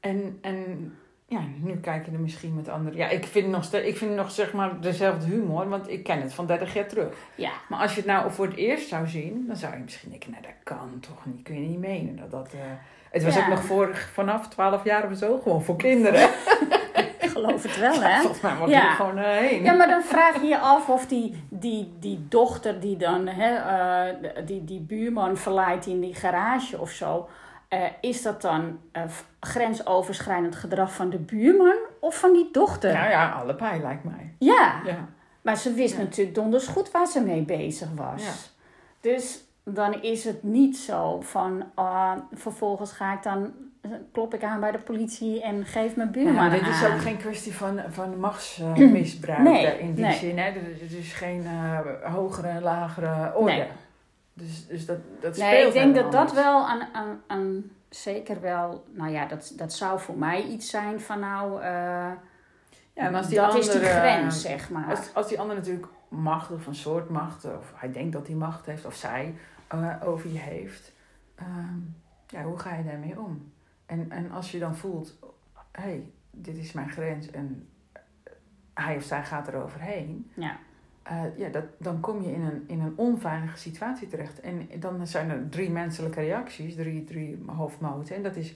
[0.01, 0.93] En, en
[1.27, 2.99] ja, nu kijk je er misschien met anderen.
[2.99, 6.35] Ja, ik vind nog, ik vind nog zeg maar dezelfde humor, want ik ken het
[6.35, 7.15] van 30 jaar terug.
[7.35, 7.51] ja.
[7.69, 10.31] Maar als je het nou voor het eerst zou zien, dan zou je misschien denken,
[10.31, 12.17] nou dat kan toch niet, kun je niet menen.
[12.17, 12.61] Dat, dat, eh,
[13.11, 13.41] het was Ja.
[13.43, 16.29] ook nog voor, vanaf 12 jaar of zo, gewoon voor kinderen.
[17.35, 18.21] Geloof het wel, hè?
[18.21, 18.83] Volgens mij mag Ja.
[18.83, 19.63] je gewoon eh, heen.
[19.63, 23.55] Ja, maar dan vraag je je af of die, die, die dochter die dan hè,
[23.55, 27.29] eh, die, die buurman verleidt in die garage of zo.
[27.69, 28.79] eh, is dat dan
[29.41, 32.93] grensoverschrijdend gedrag van de buurman of van die dochter?
[32.93, 34.35] Nou ja, allebei lijkt mij.
[34.39, 35.09] Ja, Ja.
[35.43, 36.01] maar ze wist Ja.
[36.03, 38.25] natuurlijk donders goed waar ze mee bezig was.
[38.25, 38.33] Ja.
[39.01, 43.53] Dus dan is het niet zo van ah, vervolgens ga ik dan
[44.13, 47.17] klop ik aan bij de politie en geef mijn buurman maar dit is ook geen
[47.17, 50.15] kwestie van, van machtsmisbruik Nee, in die nee.
[50.15, 50.39] zin.
[50.39, 50.51] Hè.
[50.53, 51.79] Het is geen eh,
[52.13, 53.53] hogere en lagere orde.
[53.53, 53.67] Nee.
[54.33, 58.41] Dus, dus dat, dat Nee, speelt ik denk dat dat wel aan, aan, aan zeker
[58.41, 61.69] wel, nou ja, dat, dat zou voor mij iets zijn van nou, eh,
[62.93, 64.87] Ja, en als die dat is die andere- grens, zeg maar.
[64.91, 68.37] Als, als die ander natuurlijk macht of een soort macht, of hij denkt dat hij
[68.37, 69.35] macht heeft, of zij
[69.69, 70.93] eh, over je heeft,
[71.35, 71.79] ehm,
[72.27, 73.53] ja, hoe ga je daarmee om?
[73.87, 75.19] En, en als je dan voelt,
[75.73, 77.69] hé, hey, dit is mijn grens en
[78.75, 80.57] hij of zij gaat er overheen, Ja,
[81.03, 84.41] eh, ja, dat, dan kom je in een, in een onveilige situatie terecht.
[84.41, 88.17] En dan zijn er drie menselijke reacties, drie, drie hoofdmoten.
[88.17, 88.55] En dat is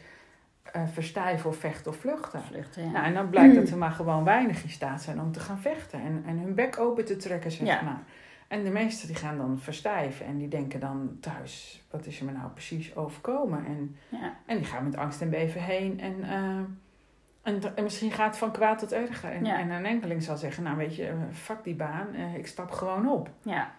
[0.72, 2.42] eh verstijven of vechten of vluchten.
[2.42, 2.90] vluchten, ja.
[2.90, 5.58] Nou, en dan blijkt dat er maar gewoon weinig in staat zijn om te gaan
[5.58, 7.82] vechten en, en hun bek open te trekken, zeg Ja.
[7.82, 8.02] maar.
[8.48, 12.24] En de meesten die gaan dan verstijven en die denken dan thuis, wat is er
[12.24, 13.66] me nou precies overkomen?
[13.66, 14.36] En, ja.
[14.46, 16.60] en die gaan met angst en beven heen en, eh,
[17.42, 19.30] en, en misschien gaat het van kwaad tot erger.
[19.30, 19.58] En, Ja.
[19.58, 22.70] en een enkeling zal zeggen, nou weet je, eh, fuck die baan, eh, ik stap
[22.70, 23.30] gewoon op.
[23.42, 23.70] Ja.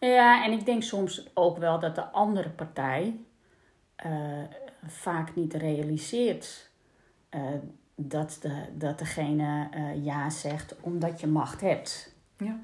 [0.00, 3.16] ja, en ik denk soms ook wel dat de andere partij
[4.86, 6.70] vaak niet realiseert
[7.94, 9.68] dat, de, dat degene
[10.02, 12.14] ja zegt omdat je macht hebt.
[12.36, 12.58] Ja.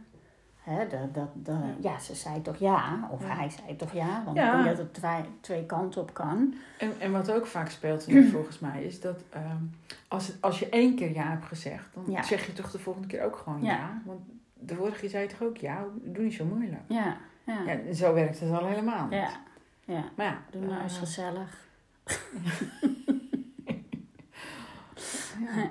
[0.62, 3.34] Hè, dat, dat, dat, ja, ze zei toch ja, of Ja.
[3.36, 4.46] hij zei toch ja, want Ja.
[4.58, 6.54] ik denk dat het twee, twee kanten op kan.
[6.78, 9.62] En, en wat ook vaak speelt nu volgens mij is dat ehm,
[10.08, 12.22] als, het, als je één keer ja hebt gezegd, dan Ja.
[12.22, 14.02] zeg je toch de volgende keer ook gewoon ja.
[14.04, 14.20] Want
[14.54, 16.82] de vorige keer zei je toch ook ja, doe niet zo moeilijk.
[16.88, 19.12] Ja, ja, zo werkt het al helemaal niet.
[19.20, 19.30] ja.
[19.84, 20.04] ja.
[20.16, 21.66] Maar ja, Doe nou eens eh, gezellig.
[25.40, 25.70] ja.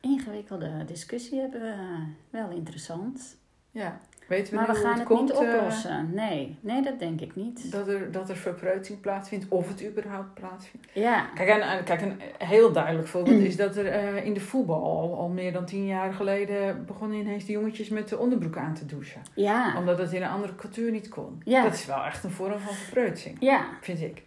[0.00, 2.04] ingewikkelde discussie hebben we.
[2.30, 3.36] Wel interessant.
[3.70, 4.00] Ja.
[4.28, 6.10] Weten we Maar nu we hoe gaan het het komt, niet eh, oplossen.
[6.14, 7.72] Nee, nee, dat denk ik niet.
[7.72, 10.86] dat, er, dat er verpreutsing plaatsvindt, of het überhaupt plaatsvindt.
[10.92, 14.40] Ja, Kijk, en, en- kijk een heel duidelijk voorbeeld is dat er eh, in de
[14.40, 18.56] voetbal al, al meer dan tien jaar geleden begonnen ineens de jongetjes met de onderbroek
[18.56, 19.20] aan te douchen.
[19.34, 21.40] ja, Omdat het in een andere cultuur niet kon.
[21.44, 21.62] Ja.
[21.62, 23.64] Dat is wel echt een vorm van verpreutsing, ja.
[23.80, 24.22] vind ik.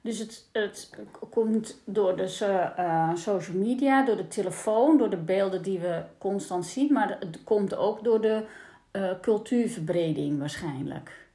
[0.00, 0.90] Dus het, het
[1.30, 2.36] komt door de
[2.76, 6.92] eh, social media, door de telefoon, door de beelden die we constant zien.
[6.92, 8.44] Maar het komt ook door de
[8.90, 11.28] eh, cultuurverbreding waarschijnlijk.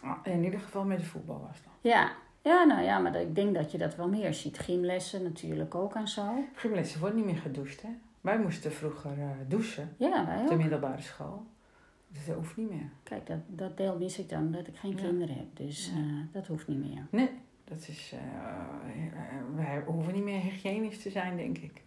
[0.00, 1.72] Ah, In ieder geval met de voetbal was dat.
[1.80, 4.58] Ja, ja nou ja, maar ik denk dat je dat wel meer ziet.
[4.58, 6.44] Gymlessen natuurlijk ook en zo.
[6.54, 7.88] Gymlessen wordt niet meer gedoucht, hè?
[8.20, 11.46] Wij moesten vroeger eh, douchen Ja, wij op de middelbare school.
[12.08, 12.88] Dus dat hoeft niet meer.
[13.02, 14.96] Kijk, dat, dat deel mis ik dan, dat ik geen Ja.
[15.02, 15.46] kinderen heb.
[15.56, 16.00] Dus Ja.
[16.00, 17.06] eh, dat hoeft niet meer.
[17.10, 17.30] Nee,
[17.64, 18.14] dat is...
[19.54, 21.82] wij hoeven niet meer hygiënisch te zijn, denk ik.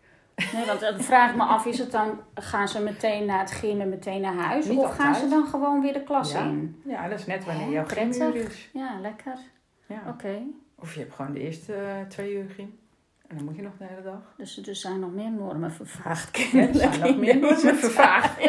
[0.54, 3.52] Nee, want dan vraag ik me af, is het dan, gaan ze meteen na het
[3.52, 4.66] gymmen meteen naar huis?
[4.66, 6.40] Niet of gaan ze dan gewoon weer de klas Ja.
[6.44, 6.82] in?
[6.86, 8.70] Ja, dat is net wanneer jouw gymuur is.
[8.74, 9.38] Ja, lekker.
[9.86, 10.02] Ja.
[10.08, 10.42] Oké.
[10.80, 12.80] Of je hebt gewoon de eerste eh, twee uur gym.
[13.28, 14.34] En dan moet je nog de hele dag.
[14.38, 16.38] Dus er zijn nog meer normen vervaagd.
[16.38, 18.40] Ja, er zijn nog meer normen vervaagd.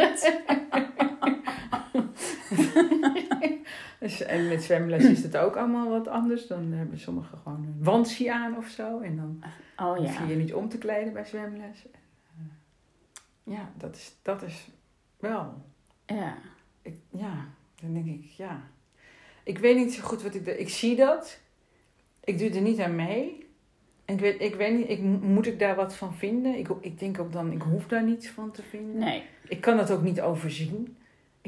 [4.00, 6.46] Dus, en met zwemles is het ook allemaal wat anders.
[6.46, 9.00] Dan hebben sommigen gewoon een wandsie aan of zo.
[9.00, 9.42] En dan
[9.76, 10.22] Oh hoef ja.
[10.22, 11.86] je je niet om te kleden bij zwemles.
[11.92, 12.00] Eh,
[13.42, 14.68] ja, dat is, dat is
[15.18, 15.62] wel.
[16.06, 16.38] Ja.
[16.82, 17.46] Ik, ja,
[17.80, 18.62] dan denk ik, ja.
[19.42, 20.46] Ik weet niet zo goed wat ik...
[20.46, 21.40] Ik zie dat.
[22.24, 23.46] Ik doe er niet aan mee.
[24.04, 26.58] En ik weet, ik weet niet, ik, moet ik daar wat van vinden?
[26.58, 28.98] Ik, ik denk ook dan, ik hoef daar niets van te vinden.
[28.98, 29.22] Nee.
[29.48, 30.96] Ik kan dat ook niet overzien.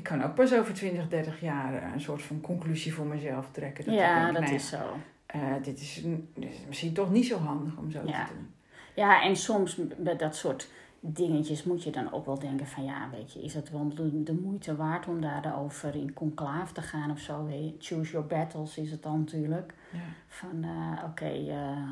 [0.01, 3.49] Ik kan ook pas over 20, 30 jaar eh, een soort van conclusie voor mezelf
[3.51, 3.85] trekken.
[3.87, 4.79] ik Ja, denk, dat nou is zo.
[5.27, 8.25] eh, dit, is, een- dit is misschien toch niet zo handig om zo Ja.
[8.27, 8.49] te doen.
[8.95, 10.69] Ja, en soms met dat soort
[11.01, 12.85] dingetjes moet je dan ook wel denken van...
[12.85, 17.11] Ja, weet je, is het wel de, moeite waard om daarover in conclave te gaan
[17.11, 17.49] of zo?
[17.79, 19.75] Choose your battles is het dan natuurlijk.
[19.93, 19.99] Ja.
[20.27, 21.33] Van, eh, oké,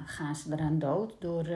[0.05, 1.47] gaan ze eraan dood door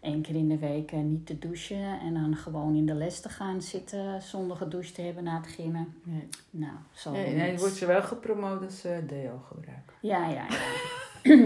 [0.00, 2.00] één keer in de week eh, niet te douchen...
[2.00, 5.46] en dan gewoon in de les te gaan zitten zonder gedoucht te hebben na het
[5.46, 5.94] gymmen?
[6.02, 6.28] Nee.
[6.50, 9.94] Nou, zo Nee, nee, wordt ze wel gepromoot als ze deo gebruiken.
[10.00, 10.46] Ja, ja,
[11.22, 11.36] ja.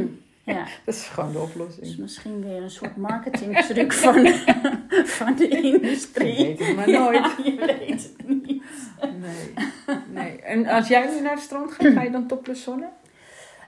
[0.55, 0.67] ja.
[0.85, 1.99] Dat is gewoon de oplossing.
[1.99, 4.27] misschien weer een soort marketingtruc van,
[5.05, 6.39] van de industrie.
[6.39, 7.15] Je weet het maar nooit.
[7.17, 8.63] Ja, je weet het niet.
[9.21, 9.55] Nee.
[10.11, 10.41] nee.
[10.41, 12.93] En als jij nu naar het strand gaat, ga je dan topless zonnen?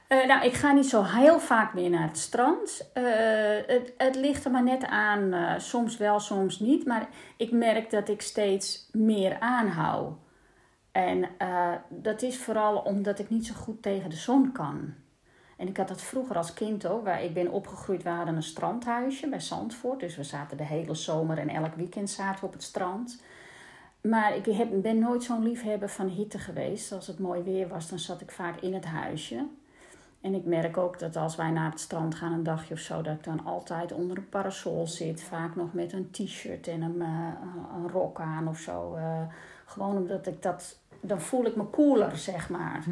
[0.08, 2.90] Eh, nou, ik ga niet zo heel vaak meer naar het strand.
[2.92, 3.04] Eh,
[3.96, 5.32] het, ligt er maar net aan.
[5.32, 6.86] eh, soms wel, soms niet.
[6.86, 10.12] Maar ik merk dat ik steeds meer aanhoud.
[10.92, 11.28] En
[11.88, 14.94] dat is vooral omdat ik niet zo goed tegen de zon kan.
[15.56, 17.04] En ik had dat vroeger als kind ook.
[17.04, 20.00] Waar ik ben opgegroeid, we hadden een strandhuisje bij Zandvoort.
[20.00, 23.22] Dus we zaten de hele zomer en elk weekend zaten we op het strand.
[24.00, 26.92] Maar ik heb, ben nooit zo'n liefhebber van hitte geweest.
[26.92, 29.46] Als het mooi weer was, dan zat ik vaak in het huisje.
[30.24, 33.02] En ik merk ook dat als wij naar het strand gaan, een dagje of zo,
[33.02, 35.22] dat ik dan altijd onder een parasol zit.
[35.22, 37.28] Vaak nog met een t-shirt en een, eh,
[37.76, 38.94] een rok aan of zo.
[38.94, 39.22] eh,
[39.66, 42.84] gewoon omdat ik dat, dan voel ik me cooler, zeg maar.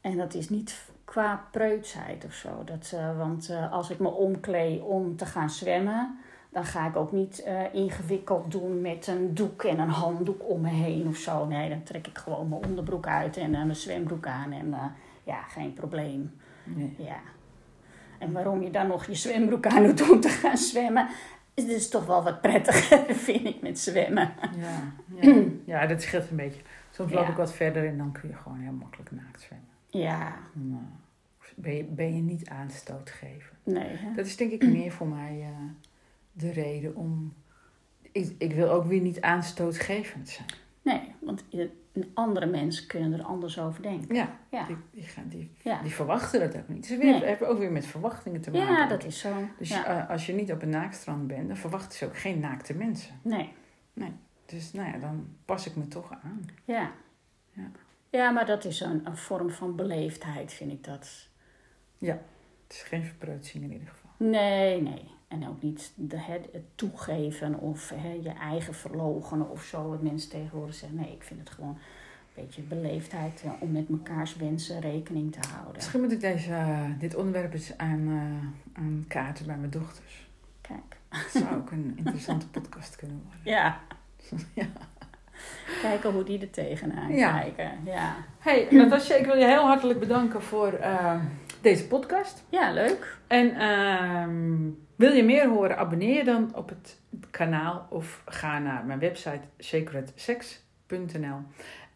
[0.00, 2.64] En dat is niet qua preutsheid of zo.
[2.64, 6.18] Dat, eh, want als ik me omkleed om te gaan zwemmen,
[6.50, 10.68] dan ga ik ook niet ingewikkeld doen met een doek en een handdoek om me
[10.68, 11.46] heen of zo.
[11.46, 14.74] Nee, dan trek ik gewoon mijn onderbroek uit en mijn zwembroek aan en
[15.26, 16.32] ja, geen probleem.
[16.64, 16.94] Nee.
[16.98, 17.20] Ja.
[18.18, 21.08] En waarom je dan nog je zwembroek aan doet om te gaan zwemmen,
[21.54, 24.32] is dus toch wel wat prettiger, vind ik, met zwemmen.
[24.58, 25.42] Ja, ja.
[25.80, 26.62] ja, dat scheelt een beetje.
[26.90, 27.30] Soms loop Ja.
[27.30, 29.68] ik wat verder en dan kun je gewoon heel makkelijk naakt zwemmen.
[29.90, 30.60] Ja, eh,
[31.56, 33.58] ben, je, ben je niet aanstootgevend.
[33.64, 33.96] nee.
[33.96, 34.14] Hè?
[34.14, 35.48] Dat is denk ik meer voor mij eh,
[36.32, 37.34] de reden om...
[38.12, 40.48] Ik, ik wil ook weer niet aanstootgevend zijn.
[40.82, 41.44] Nee, want
[42.14, 44.14] andere mensen kunnen er anders over denken.
[44.14, 45.82] Ja, Ja, die, die, gaan, die, ja.
[45.82, 46.88] die verwachten dat ook niet.
[46.88, 47.24] Dus weer, Nee.
[47.24, 48.66] hebben ook weer met verwachtingen te maken.
[48.74, 49.32] ja dat is zo.
[49.58, 49.84] Dus ja.
[50.04, 53.20] eh, als je niet op een naaktstrand bent, dan verwachten ze ook geen naakte mensen.
[53.22, 53.52] Nee,
[54.46, 56.44] Dus nou ja, dan pas ik me toch aan.
[56.64, 56.90] ja.
[57.52, 57.70] Ja.
[58.10, 61.28] Ja, maar dat is een, een vorm van beleefdheid, vind ik dat.
[61.98, 62.18] Het
[62.76, 64.10] is geen verpreutsing in ieder geval.
[64.16, 65.10] Nee, nee.
[65.28, 70.02] En ook niet de, het, het toegeven of hè, je eigen verlogenen of zo, wat
[70.02, 70.98] mensen tegenwoordig zeggen.
[70.98, 75.48] Nee, ik vind het gewoon een beetje beleefdheid eh, om met mekaars wensen rekening te
[75.52, 75.74] houden.
[75.74, 80.28] Misschien moet ik deze, eh, dit onderwerp eens aan, eh, aan kaarten bij mijn dochters.
[80.60, 80.96] Kijk.
[81.08, 83.40] Dat zou ook een interessante podcast kunnen worden.
[83.52, 83.80] Ja.
[84.54, 84.66] Ja.
[85.80, 87.38] Kijken hoe die er tegenaan Ja.
[87.38, 87.70] kijken.
[87.84, 88.14] Ja.
[88.38, 90.78] Hey, Natasja, ik wil je heel hartelijk bedanken voor
[91.60, 92.44] deze podcast.
[92.48, 93.18] Ja, leuk.
[93.26, 98.84] En ehm, wil je meer horen, abonneer je dan op het kanaal of ga naar
[98.84, 101.38] mijn website sacredsex.nl.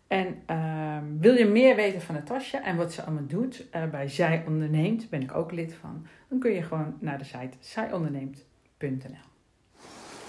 [0.06, 4.08] En ehm, wil je meer weten van Natasja en wat ze allemaal doet uh, bij
[4.08, 9.28] Zij Onderneemt, ben ik ook lid van, dan kun je gewoon naar de site zijonderneemt.nl.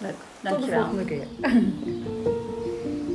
[0.01, 0.60] Leuk, dankjewel.
[0.60, 1.27] Tot de volgende keer.